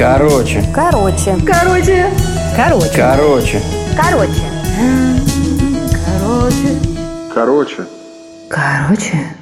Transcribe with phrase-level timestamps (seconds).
[0.00, 0.64] Короче.
[0.74, 1.36] Короче.
[1.46, 2.06] Короче.
[2.56, 2.90] Короче.
[2.96, 3.62] Короче.
[3.94, 4.42] Короче.
[6.06, 6.80] Короче.
[7.34, 7.86] Короче.
[8.48, 9.36] Короче.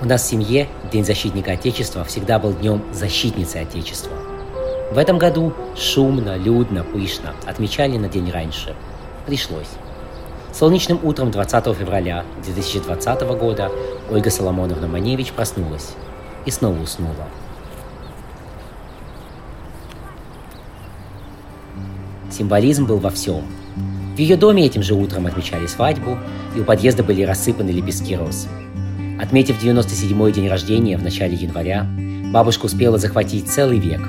[0.00, 4.12] У нас в семье День защитника Отечества всегда был днем защитницы Отечества.
[4.92, 8.76] В этом году шумно, людно, пышно отмечали на день раньше.
[9.26, 9.66] Пришлось.
[10.52, 13.72] Солнечным утром 20 февраля 2020 года
[14.08, 15.90] Ольга Соломоновна Маневич проснулась
[16.46, 17.26] и снова уснула.
[22.30, 23.42] Символизм был во всем.
[24.14, 26.18] В ее доме этим же утром отмечали свадьбу,
[26.54, 28.46] и у подъезда были рассыпаны лепестки роз.
[29.18, 31.84] Отметив 97-й день рождения в начале января,
[32.32, 34.00] бабушка успела захватить целый век.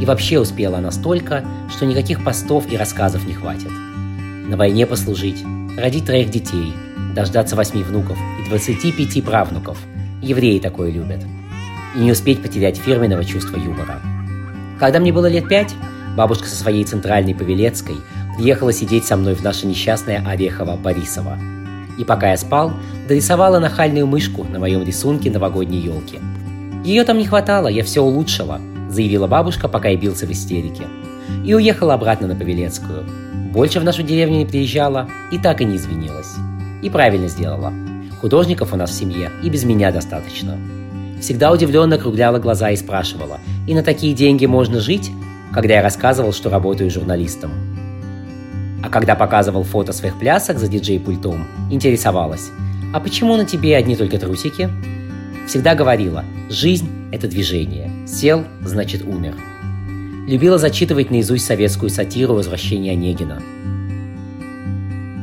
[0.00, 3.70] И вообще успела настолько, что никаких постов и рассказов не хватит.
[4.46, 5.44] На войне послужить,
[5.76, 6.72] родить троих детей,
[7.16, 9.76] дождаться восьми внуков и 25 правнуков.
[10.22, 11.20] Евреи такое любят.
[11.96, 14.00] И не успеть потерять фирменного чувства юмора.
[14.78, 15.74] Когда мне было лет пять,
[16.16, 17.96] бабушка со своей центральной Павелецкой
[18.36, 21.38] приехала сидеть со мной в наше несчастное Орехово-Борисово–
[21.98, 22.72] и пока я спал,
[23.08, 26.20] дорисовала нахальную мышку на моем рисунке новогодней елки.
[26.84, 30.84] Ее там не хватало, я все улучшила, заявила бабушка, пока я бился в истерике.
[31.44, 33.04] И уехала обратно на Павелецкую.
[33.52, 36.34] Больше в нашу деревню не приезжала и так и не извинилась.
[36.82, 37.72] И правильно сделала.
[38.20, 40.58] Художников у нас в семье и без меня достаточно.
[41.20, 45.10] Всегда удивленно округляла глаза и спрашивала, и на такие деньги можно жить,
[45.52, 47.50] когда я рассказывал, что работаю журналистом.
[48.82, 52.50] А когда показывал фото своих плясок за диджей-пультом, интересовалась,
[52.92, 54.70] а почему на тебе одни только трусики?
[55.46, 57.90] Всегда говорила, жизнь– это движение.
[58.06, 59.34] Сел– значит умер.
[60.26, 63.42] Любила зачитывать наизусть советскую сатиру «Возвращение Онегина».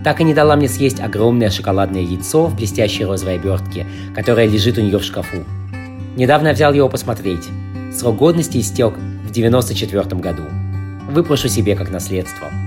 [0.04, 4.78] Так и не дала мне съесть огромное шоколадное яйцо в блестящей розовой обертке, которое лежит
[4.78, 5.44] у нее в шкафу.
[6.16, 7.48] Недавно взял его посмотреть.
[7.94, 8.96] Срок годности истек
[9.26, 10.44] в 94 году.
[11.10, 12.50] Выпрошу себе как наследство–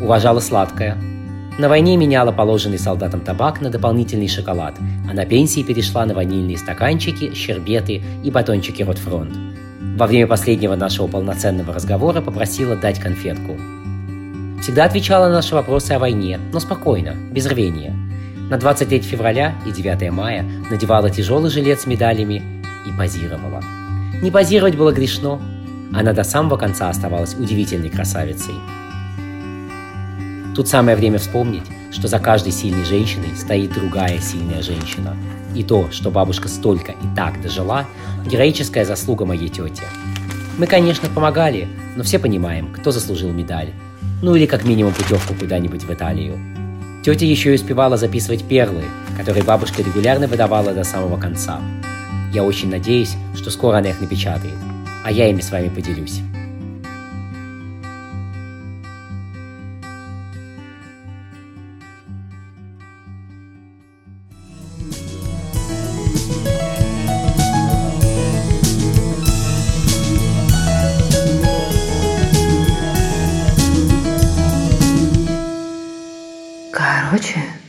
[0.00, 0.96] уважала сладкое.
[1.60, 4.76] На войне меняла положенный солдатам табак на дополнительный шоколад,
[5.06, 9.36] а на пенсии перешла на ванильные стаканчики, щербеты и батончики Ротфронт.
[9.98, 13.58] Во время последнего нашего полноценного разговора попросила дать конфетку.
[14.62, 17.94] Всегда отвечала на наши вопросы о войне, но спокойно, без рвения.
[18.48, 22.42] На 23 февраля и 9 мая надевала тяжелый жилет с медалями
[22.86, 23.62] и позировала.
[24.22, 25.38] Не позировать было грешно.
[25.92, 28.54] Она до самого конца оставалась удивительной красавицей–
[30.60, 35.16] Тут самое время вспомнить, что за каждой сильной женщиной стоит другая сильная женщина.
[35.54, 37.86] И то, что бабушка столько и так дожила,
[38.26, 39.84] героическая заслуга моей тети.
[40.58, 41.66] Мы, конечно, помогали,
[41.96, 43.70] но все понимаем, кто заслужил медаль.
[44.20, 46.38] Ну или как минимум путевку куда-нибудь в Италию.
[47.02, 48.84] Тетя еще и успевала записывать перлы,
[49.16, 51.58] которые бабушка регулярно выдавала до самого конца.
[52.34, 54.58] Я очень надеюсь, что скоро она их напечатает,
[55.06, 56.20] а я ими с вами поделюсь.
[77.10, 77.59] 合群